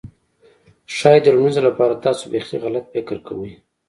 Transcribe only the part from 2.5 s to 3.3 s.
غلط فکر